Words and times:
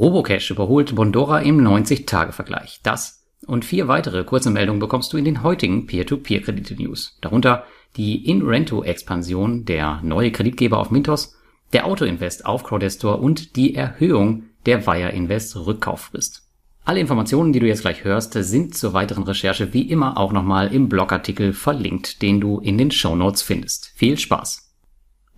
Robocash 0.00 0.50
überholt 0.50 0.94
Bondora 0.94 1.40
im 1.40 1.60
90-Tage-Vergleich. 1.60 2.80
Das 2.82 3.26
und 3.46 3.66
vier 3.66 3.86
weitere 3.86 4.24
kurze 4.24 4.50
Meldungen 4.50 4.80
bekommst 4.80 5.12
du 5.12 5.18
in 5.18 5.26
den 5.26 5.42
heutigen 5.42 5.84
Peer-to-Peer-Kredite-News. 5.84 7.18
Darunter 7.20 7.64
die 7.98 8.26
InRento-Expansion, 8.26 9.66
der 9.66 10.00
neue 10.02 10.32
Kreditgeber 10.32 10.78
auf 10.78 10.90
Mintos, 10.90 11.36
der 11.74 11.84
Autoinvest 11.84 12.46
auf 12.46 12.64
Crowdestor 12.64 13.20
und 13.20 13.56
die 13.56 13.74
Erhöhung 13.74 14.44
der 14.64 14.86
Wire 14.86 15.10
Invest 15.10 15.54
Rückkauffrist. 15.56 16.46
Alle 16.86 17.00
Informationen, 17.00 17.52
die 17.52 17.60
du 17.60 17.66
jetzt 17.66 17.82
gleich 17.82 18.02
hörst, 18.02 18.32
sind 18.32 18.74
zur 18.74 18.94
weiteren 18.94 19.24
Recherche 19.24 19.74
wie 19.74 19.82
immer 19.82 20.16
auch 20.16 20.32
nochmal 20.32 20.72
im 20.72 20.88
Blogartikel 20.88 21.52
verlinkt, 21.52 22.22
den 22.22 22.40
du 22.40 22.58
in 22.58 22.78
den 22.78 22.90
Show 22.90 23.14
Notes 23.14 23.42
findest. 23.42 23.92
Viel 23.96 24.18
Spaß! 24.18 24.69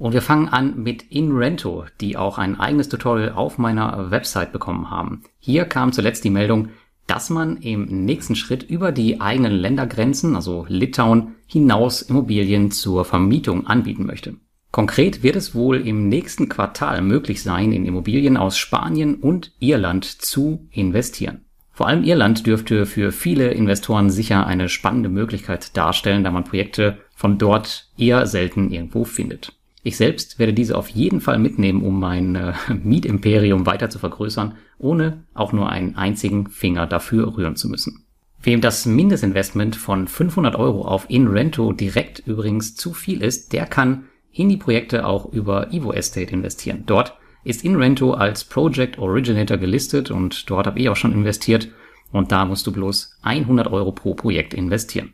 Und 0.03 0.14
wir 0.14 0.21
fangen 0.21 0.48
an 0.48 0.82
mit 0.82 1.12
InRento, 1.12 1.84
die 2.00 2.16
auch 2.16 2.37
ein 2.37 2.59
eigenes 2.59 2.89
Tutorial 2.89 3.34
auf 3.34 3.57
meiner 3.57 4.11
Website 4.11 4.51
bekommen 4.51 4.91
haben. 4.91 5.23
Hier 5.39 5.64
kam 5.64 5.93
zuletzt 5.93 6.25
die 6.25 6.30
Meldung, 6.30 6.70
dass 7.06 7.30
man 7.30 7.59
im 7.59 8.05
nächsten 8.05 8.34
Schritt 8.34 8.65
über 8.65 8.91
die 8.91 9.20
eigenen 9.20 9.52
Ländergrenzen, 9.52 10.34
also 10.34 10.66
Litauen, 10.69 11.37
hinaus 11.47 12.02
Immobilien 12.02 12.73
zur 12.73 13.05
Vermietung 13.05 13.69
anbieten 13.69 14.05
möchte. 14.05 14.34
Konkret 14.73 15.23
wird 15.23 15.37
es 15.37 15.55
wohl 15.55 15.77
im 15.87 16.09
nächsten 16.09 16.48
Quartal 16.48 17.00
möglich 17.00 17.41
sein, 17.45 17.70
in 17.70 17.87
Immobilien 17.87 18.37
aus 18.37 18.59
Spanien 18.59 19.14
und 19.14 19.53
Irland 19.61 20.05
zu 20.05 20.66
investieren. 20.73 21.45
Vor 21.70 21.87
allem 21.87 22.03
Irland 22.03 22.45
dürfte 22.45 22.87
für 22.87 23.12
viele 23.12 23.53
Investoren 23.53 24.11
sicher 24.11 24.48
eine 24.48 24.69
spannende 24.69 25.11
Möglichkeit 25.11 25.77
darstellen, 25.77 26.25
da 26.25 26.33
man 26.33 26.42
Projekte 26.42 26.98
von 27.14 27.39
dort 27.39 27.92
eher 27.97 28.27
selten 28.27 28.73
irgendwo 28.73 29.05
findet. 29.05 29.53
Ich 29.84 29.96
selbst 29.96 30.38
werde 30.38 30.52
diese 30.52 30.78
auf 30.78 30.88
jeden 30.88 31.20
Fall 31.20 31.38
mitnehmen, 31.38 31.82
um 31.82 31.98
mein 31.98 32.36
äh, 32.36 32.52
Mietimperium 32.82 33.66
weiter 33.66 33.91
zu 33.91 33.98
vergrößern, 33.98 34.55
ohne 34.78 35.24
auch 35.34 35.52
nur 35.52 35.70
einen 35.70 35.96
einzigen 35.96 36.48
Finger 36.48 36.86
dafür 36.86 37.36
rühren 37.36 37.56
zu 37.56 37.68
müssen. 37.68 38.05
Wem 38.42 38.61
das 38.61 38.86
Mindestinvestment 38.86 39.77
von 39.77 40.08
500 40.08 40.56
Euro 40.56 40.83
auf 40.83 41.08
InRento 41.08 41.72
direkt 41.72 42.20
übrigens 42.27 42.74
zu 42.74 42.92
viel 42.92 43.22
ist, 43.22 43.52
der 43.52 43.66
kann 43.66 44.05
in 44.33 44.48
die 44.48 44.56
Projekte 44.56 45.06
auch 45.06 45.33
über 45.33 45.72
Evo 45.72 45.92
Estate 45.92 46.33
investieren. 46.33 46.84
Dort 46.86 47.14
ist 47.44 47.64
InRento 47.64 48.14
als 48.14 48.44
Project 48.44 48.98
Originator 48.98 49.58
gelistet 49.58 50.11
und 50.11 50.48
dort 50.50 50.67
habe 50.67 50.80
ich 50.80 50.89
auch 50.89 50.96
schon 50.96 51.12
investiert 51.12 51.69
und 52.11 52.33
da 52.33 52.44
musst 52.44 52.67
du 52.67 52.72
bloß 52.72 53.19
100 53.22 53.70
Euro 53.70 53.92
pro 53.92 54.14
Projekt 54.14 54.55
investieren. 54.55 55.12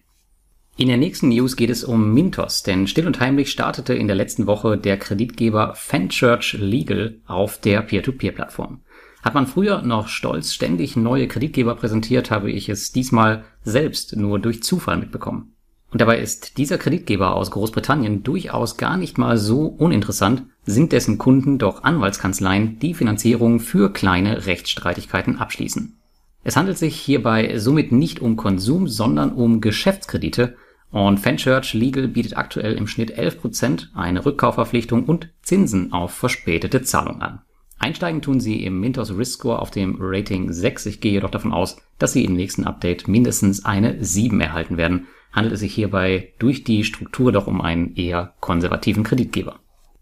In 0.81 0.87
der 0.87 0.97
nächsten 0.97 1.31
News 1.31 1.57
geht 1.57 1.71
es 1.71 1.83
um 1.83 2.15
Mintos, 2.15 2.63
denn 2.63 2.87
still 2.87 3.09
und 3.09 3.19
heimlich 3.19 3.51
startete 3.51 3.95
in 3.95 4.07
der 4.07 4.15
letzten 4.15 4.47
Woche 4.47 4.79
der 4.79 4.97
Kreditgeber 4.97 5.75
Fenchurch 5.75 6.53
Legal 6.53 7.17
auf 7.27 7.61
der 7.61 7.83
Peer-to-Peer-Plattform. 7.83 8.83
Hat 9.25 9.35
man 9.35 9.49
früher 9.49 9.83
noch 9.83 10.07
stolz 10.07 10.53
ständig 10.53 10.95
neue 10.95 11.27
Kreditgeber 11.27 11.75
präsentiert, 11.75 12.31
habe 12.31 12.53
ich 12.53 12.69
es 12.69 12.93
diesmal 12.93 13.43
selbst 13.65 14.15
nur 14.15 14.39
durch 14.39 14.63
Zufall 14.63 14.99
mitbekommen. 14.99 15.57
Und 15.91 16.01
dabei 16.01 16.21
ist 16.21 16.59
dieser 16.59 16.79
Kreditgeber 16.79 17.35
aus 17.35 17.51
Großbritannien 17.51 18.23
durchaus 18.23 18.77
gar 18.77 18.97
nicht 18.97 19.19
mal 19.19 19.37
so 19.37 19.67
uninteressant, 19.67 20.45
sind 20.65 20.93
dessen 20.93 21.19
Kunden 21.19 21.59
doch 21.59 21.83
Anwaltskanzleien, 21.83 22.79
die 22.79 22.95
Finanzierung 22.95 23.59
für 23.59 23.93
kleine 23.93 24.47
Rechtsstreitigkeiten 24.47 25.39
abschließen. 25.39 25.99
Es 26.45 26.57
handelt 26.57 26.79
sich 26.79 26.95
hierbei 26.95 27.59
somit 27.59 27.91
nicht 27.91 28.21
um 28.21 28.37
Konsum, 28.37 28.87
sondern 28.87 29.33
um 29.33 29.61
Geschäftskredite, 29.61 30.55
und 30.91 31.19
Fenchurch 31.19 31.75
Legal 31.75 32.09
bietet 32.09 32.37
aktuell 32.37 32.75
im 32.75 32.87
Schnitt 32.87 33.19
11% 33.19 33.95
eine 33.95 34.25
Rückkaufverpflichtung 34.25 35.05
und 35.05 35.31
Zinsen 35.43 35.93
auf 35.93 36.13
verspätete 36.13 36.83
Zahlung 36.83 37.21
an. 37.21 37.41
Einsteigen 37.79 38.23
tun 38.23 38.41
sie 38.41 38.65
im 38.65 38.81
Mintos 38.81 39.17
Risk 39.17 39.41
Score 39.41 39.61
auf 39.61 39.71
dem 39.71 39.97
Rating 40.01 40.53
6. 40.53 40.87
Ich 40.87 41.01
gehe 41.01 41.13
jedoch 41.13 41.31
davon 41.31 41.53
aus, 41.53 41.77
dass 41.99 42.13
sie 42.13 42.25
im 42.25 42.35
nächsten 42.35 42.65
Update 42.65 43.07
mindestens 43.07 43.65
eine 43.65 44.03
7 44.03 44.41
erhalten 44.41 44.77
werden. 44.77 45.07
Handelt 45.33 45.55
es 45.55 45.61
sich 45.61 45.75
hierbei 45.75 46.33
durch 46.39 46.65
die 46.65 46.83
Struktur 46.85 47.31
doch 47.31 47.47
um 47.47 47.61
einen 47.61 47.95
eher 47.95 48.35
konservativen 48.41 49.05
Kreditgeber. 49.05 49.61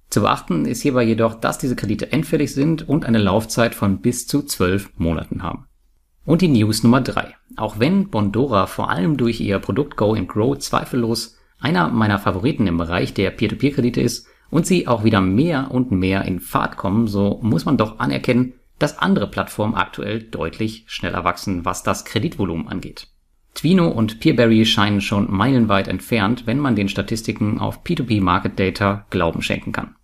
Zu 0.08 0.22
beachten 0.22 0.64
ist 0.64 0.82
hierbei 0.82 1.02
jedoch, 1.02 1.34
dass 1.34 1.58
diese 1.58 1.76
Kredite 1.76 2.12
endfällig 2.12 2.54
sind 2.54 2.88
und 2.88 3.04
eine 3.04 3.18
Laufzeit 3.18 3.74
von 3.74 3.98
bis 3.98 4.26
zu 4.26 4.42
12 4.42 4.92
Monaten 4.96 5.42
haben. 5.42 5.65
Und 6.26 6.42
die 6.42 6.48
News 6.48 6.82
Nummer 6.82 7.00
3. 7.00 7.34
Auch 7.56 7.78
wenn 7.78 8.08
Bondora 8.08 8.66
vor 8.66 8.90
allem 8.90 9.16
durch 9.16 9.40
ihr 9.40 9.60
Produkt 9.60 9.96
Go 9.96 10.12
and 10.12 10.28
Grow 10.28 10.58
zweifellos 10.58 11.38
einer 11.60 11.88
meiner 11.88 12.18
Favoriten 12.18 12.66
im 12.66 12.78
Bereich 12.78 13.14
der 13.14 13.30
Peer-to-Peer-Kredite 13.30 14.00
ist 14.00 14.26
und 14.50 14.66
sie 14.66 14.88
auch 14.88 15.04
wieder 15.04 15.20
mehr 15.20 15.70
und 15.70 15.92
mehr 15.92 16.24
in 16.24 16.40
Fahrt 16.40 16.76
kommen, 16.76 17.06
so 17.06 17.38
muss 17.42 17.64
man 17.64 17.76
doch 17.76 18.00
anerkennen, 18.00 18.54
dass 18.80 18.98
andere 18.98 19.28
Plattformen 19.28 19.76
aktuell 19.76 20.20
deutlich 20.20 20.82
schneller 20.88 21.22
wachsen, 21.22 21.64
was 21.64 21.84
das 21.84 22.04
Kreditvolumen 22.04 22.66
angeht. 22.66 23.06
Twino 23.54 23.86
und 23.86 24.18
Peerberry 24.18 24.66
scheinen 24.66 25.00
schon 25.00 25.30
meilenweit 25.30 25.86
entfernt, 25.86 26.42
wenn 26.46 26.58
man 26.58 26.74
den 26.74 26.88
Statistiken 26.88 27.60
auf 27.60 27.84
P2P 27.84 28.20
Market 28.20 28.58
Data 28.58 29.06
Glauben 29.10 29.42
schenken 29.42 29.70
kann. 29.70 29.94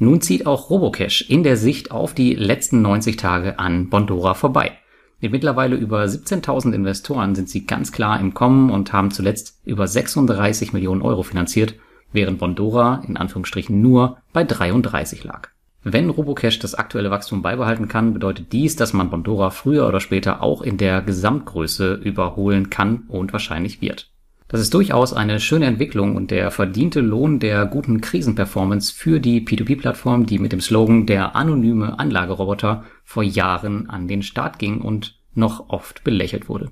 Nun 0.00 0.20
zieht 0.20 0.44
auch 0.44 0.70
Robocash 0.70 1.22
in 1.30 1.44
der 1.44 1.56
Sicht 1.56 1.92
auf 1.92 2.14
die 2.14 2.34
letzten 2.34 2.82
90 2.82 3.16
Tage 3.16 3.60
an 3.60 3.88
Bondora 3.88 4.34
vorbei. 4.34 4.72
Mit 5.20 5.32
mittlerweile 5.32 5.74
über 5.74 6.04
17.000 6.04 6.72
Investoren 6.72 7.34
sind 7.34 7.48
sie 7.48 7.66
ganz 7.66 7.90
klar 7.90 8.20
im 8.20 8.34
Kommen 8.34 8.70
und 8.70 8.92
haben 8.92 9.10
zuletzt 9.10 9.60
über 9.64 9.88
36 9.88 10.72
Millionen 10.72 11.02
Euro 11.02 11.24
finanziert, 11.24 11.74
während 12.12 12.38
Bondora 12.38 13.02
in 13.06 13.16
Anführungsstrichen 13.16 13.80
nur 13.82 14.18
bei 14.32 14.44
33 14.44 15.24
lag. 15.24 15.48
Wenn 15.82 16.10
Robocash 16.10 16.58
das 16.60 16.74
aktuelle 16.74 17.10
Wachstum 17.10 17.42
beibehalten 17.42 17.88
kann, 17.88 18.12
bedeutet 18.12 18.52
dies, 18.52 18.76
dass 18.76 18.92
man 18.92 19.10
Bondora 19.10 19.50
früher 19.50 19.88
oder 19.88 20.00
später 20.00 20.42
auch 20.42 20.62
in 20.62 20.76
der 20.76 21.02
Gesamtgröße 21.02 21.94
überholen 21.94 22.70
kann 22.70 23.04
und 23.08 23.32
wahrscheinlich 23.32 23.80
wird. 23.80 24.10
Das 24.48 24.60
ist 24.62 24.72
durchaus 24.72 25.12
eine 25.12 25.40
schöne 25.40 25.66
Entwicklung 25.66 26.16
und 26.16 26.30
der 26.30 26.50
verdiente 26.50 27.00
Lohn 27.00 27.38
der 27.38 27.66
guten 27.66 28.00
Krisenperformance 28.00 28.94
für 28.94 29.20
die 29.20 29.42
P2P-Plattform, 29.42 30.24
die 30.24 30.38
mit 30.38 30.52
dem 30.52 30.62
Slogan 30.62 31.04
der 31.04 31.36
anonyme 31.36 31.98
Anlageroboter 31.98 32.84
vor 33.04 33.22
Jahren 33.22 33.90
an 33.90 34.08
den 34.08 34.22
Start 34.22 34.58
ging 34.58 34.80
und 34.80 35.18
noch 35.34 35.68
oft 35.68 36.02
belächelt 36.02 36.48
wurde. 36.48 36.70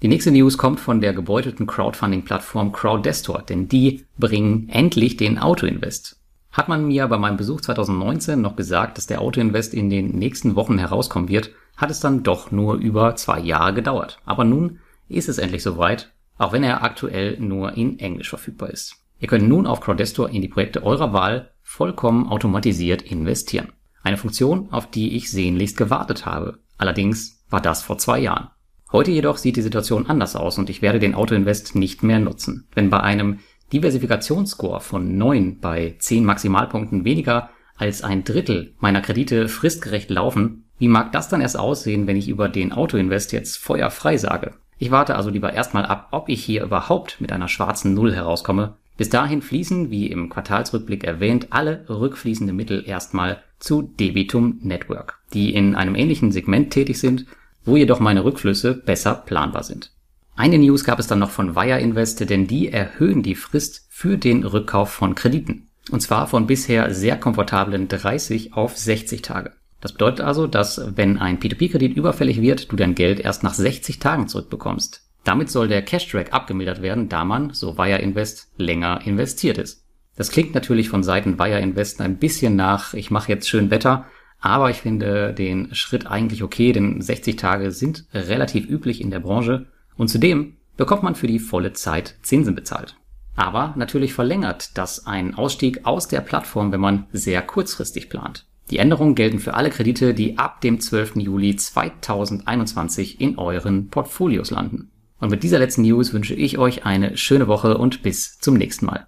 Die 0.00 0.08
nächste 0.08 0.30
News 0.30 0.58
kommt 0.58 0.78
von 0.78 1.00
der 1.00 1.12
gebeutelten 1.12 1.66
Crowdfunding-Plattform 1.66 2.70
Crowdestor, 2.70 3.42
denn 3.42 3.66
die 3.66 4.04
bringen 4.16 4.68
endlich 4.68 5.16
den 5.16 5.38
Autoinvest. 5.40 6.20
Hat 6.52 6.68
man 6.68 6.86
mir 6.86 7.08
bei 7.08 7.18
meinem 7.18 7.36
Besuch 7.36 7.62
2019 7.62 8.40
noch 8.40 8.54
gesagt, 8.54 8.96
dass 8.96 9.08
der 9.08 9.20
Autoinvest 9.22 9.74
in 9.74 9.90
den 9.90 10.10
nächsten 10.18 10.54
Wochen 10.54 10.78
herauskommen 10.78 11.28
wird, 11.28 11.50
hat 11.76 11.90
es 11.90 11.98
dann 11.98 12.22
doch 12.22 12.52
nur 12.52 12.74
über 12.74 13.16
zwei 13.16 13.40
Jahre 13.40 13.74
gedauert. 13.74 14.20
Aber 14.24 14.44
nun 14.44 14.78
ist 15.08 15.28
es 15.28 15.38
endlich 15.38 15.62
soweit 15.62 16.12
auch 16.38 16.52
wenn 16.52 16.64
er 16.64 16.82
aktuell 16.82 17.38
nur 17.38 17.76
in 17.76 17.98
Englisch 17.98 18.30
verfügbar 18.30 18.70
ist. 18.70 18.96
Ihr 19.18 19.28
könnt 19.28 19.48
nun 19.48 19.66
auf 19.66 19.80
Crowdestor 19.80 20.30
in 20.30 20.42
die 20.42 20.48
Projekte 20.48 20.82
eurer 20.82 21.12
Wahl 21.12 21.52
vollkommen 21.62 22.26
automatisiert 22.26 23.02
investieren. 23.02 23.72
Eine 24.02 24.16
Funktion, 24.16 24.68
auf 24.72 24.90
die 24.90 25.16
ich 25.16 25.30
sehnlichst 25.30 25.76
gewartet 25.76 26.26
habe. 26.26 26.58
Allerdings 26.76 27.44
war 27.48 27.60
das 27.60 27.82
vor 27.82 27.98
zwei 27.98 28.18
Jahren. 28.18 28.48
Heute 28.90 29.10
jedoch 29.10 29.38
sieht 29.38 29.56
die 29.56 29.62
Situation 29.62 30.06
anders 30.06 30.36
aus 30.36 30.58
und 30.58 30.68
ich 30.68 30.82
werde 30.82 30.98
den 30.98 31.14
Autoinvest 31.14 31.74
nicht 31.76 32.02
mehr 32.02 32.18
nutzen. 32.18 32.68
Wenn 32.74 32.90
bei 32.90 33.00
einem 33.00 33.38
Diversifikationsscore 33.72 34.80
von 34.80 35.16
9 35.16 35.60
bei 35.60 35.96
10 35.98 36.24
Maximalpunkten 36.24 37.04
weniger 37.04 37.50
als 37.76 38.02
ein 38.02 38.24
Drittel 38.24 38.74
meiner 38.80 39.00
Kredite 39.00 39.48
fristgerecht 39.48 40.10
laufen, 40.10 40.64
wie 40.78 40.88
mag 40.88 41.12
das 41.12 41.28
dann 41.28 41.40
erst 41.40 41.58
aussehen, 41.58 42.06
wenn 42.06 42.16
ich 42.16 42.28
über 42.28 42.48
den 42.48 42.72
Autoinvest 42.72 43.32
jetzt 43.32 43.56
feuerfrei 43.56 44.18
sage? 44.18 44.54
Ich 44.82 44.90
warte 44.90 45.14
also 45.14 45.30
lieber 45.30 45.52
erstmal 45.52 45.86
ab, 45.86 46.08
ob 46.10 46.28
ich 46.28 46.44
hier 46.44 46.64
überhaupt 46.64 47.20
mit 47.20 47.30
einer 47.30 47.46
schwarzen 47.46 47.94
Null 47.94 48.12
herauskomme. 48.12 48.74
Bis 48.96 49.10
dahin 49.10 49.40
fließen, 49.40 49.92
wie 49.92 50.08
im 50.08 50.28
Quartalsrückblick 50.28 51.04
erwähnt, 51.04 51.46
alle 51.50 51.84
rückfließende 51.88 52.52
Mittel 52.52 52.82
erstmal 52.84 53.44
zu 53.60 53.82
Debitum 53.82 54.58
Network, 54.60 55.20
die 55.34 55.54
in 55.54 55.76
einem 55.76 55.94
ähnlichen 55.94 56.32
Segment 56.32 56.72
tätig 56.72 56.98
sind, 56.98 57.26
wo 57.64 57.76
jedoch 57.76 58.00
meine 58.00 58.24
Rückflüsse 58.24 58.74
besser 58.74 59.14
planbar 59.14 59.62
sind. 59.62 59.92
Eine 60.34 60.58
News 60.58 60.82
gab 60.82 60.98
es 60.98 61.06
dann 61.06 61.20
noch 61.20 61.30
von 61.30 61.54
Wire 61.54 61.78
Invest, 61.78 62.28
denn 62.28 62.48
die 62.48 62.72
erhöhen 62.72 63.22
die 63.22 63.36
Frist 63.36 63.86
für 63.88 64.18
den 64.18 64.42
Rückkauf 64.42 64.90
von 64.90 65.14
Krediten. 65.14 65.68
Und 65.92 66.00
zwar 66.00 66.26
von 66.26 66.48
bisher 66.48 66.92
sehr 66.92 67.16
komfortablen 67.16 67.86
30 67.86 68.54
auf 68.54 68.76
60 68.76 69.22
Tage. 69.22 69.52
Das 69.82 69.92
bedeutet 69.92 70.20
also, 70.20 70.46
dass 70.46 70.96
wenn 70.96 71.18
ein 71.18 71.40
P2P-Kredit 71.40 71.96
überfällig 71.96 72.40
wird, 72.40 72.70
du 72.70 72.76
dein 72.76 72.94
Geld 72.94 73.18
erst 73.18 73.42
nach 73.42 73.52
60 73.52 73.98
Tagen 73.98 74.28
zurückbekommst. 74.28 75.02
Damit 75.24 75.50
soll 75.50 75.66
der 75.66 75.82
Cash-Track 75.82 76.32
abgemildert 76.32 76.82
werden, 76.82 77.08
da 77.08 77.24
man, 77.24 77.52
so 77.52 77.76
Wire 77.76 77.98
Invest, 77.98 78.52
länger 78.56 79.00
investiert 79.04 79.58
ist. 79.58 79.84
Das 80.16 80.30
klingt 80.30 80.54
natürlich 80.54 80.88
von 80.88 81.02
Seiten 81.02 81.38
Wire 81.38 81.58
Invest 81.58 82.00
ein 82.00 82.18
bisschen 82.18 82.54
nach, 82.54 82.94
ich 82.94 83.10
mache 83.10 83.32
jetzt 83.32 83.48
schön 83.48 83.70
Wetter, 83.70 84.06
aber 84.40 84.70
ich 84.70 84.78
finde 84.78 85.34
den 85.34 85.74
Schritt 85.74 86.06
eigentlich 86.06 86.44
okay, 86.44 86.72
denn 86.72 87.00
60 87.00 87.34
Tage 87.36 87.72
sind 87.72 88.06
relativ 88.14 88.68
üblich 88.68 89.00
in 89.00 89.10
der 89.10 89.20
Branche 89.20 89.66
und 89.96 90.08
zudem 90.08 90.58
bekommt 90.76 91.02
man 91.02 91.16
für 91.16 91.26
die 91.26 91.40
volle 91.40 91.72
Zeit 91.72 92.16
Zinsen 92.22 92.54
bezahlt. 92.54 92.96
Aber 93.34 93.74
natürlich 93.76 94.14
verlängert 94.14 94.78
das 94.78 95.06
einen 95.06 95.34
Ausstieg 95.34 95.86
aus 95.86 96.06
der 96.06 96.20
Plattform, 96.20 96.70
wenn 96.70 96.80
man 96.80 97.06
sehr 97.12 97.42
kurzfristig 97.42 98.08
plant. 98.08 98.46
Die 98.70 98.78
Änderungen 98.78 99.14
gelten 99.14 99.38
für 99.38 99.54
alle 99.54 99.70
Kredite, 99.70 100.14
die 100.14 100.38
ab 100.38 100.60
dem 100.60 100.80
12. 100.80 101.16
Juli 101.16 101.56
2021 101.56 103.20
in 103.20 103.38
euren 103.38 103.88
Portfolios 103.88 104.50
landen. 104.50 104.90
Und 105.18 105.30
mit 105.30 105.42
dieser 105.42 105.58
letzten 105.58 105.82
News 105.82 106.12
wünsche 106.12 106.34
ich 106.34 106.58
euch 106.58 106.84
eine 106.84 107.16
schöne 107.16 107.48
Woche 107.48 107.78
und 107.78 108.02
bis 108.02 108.38
zum 108.38 108.54
nächsten 108.54 108.86
Mal. 108.86 109.06